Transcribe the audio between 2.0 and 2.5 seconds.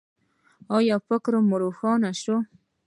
شو؟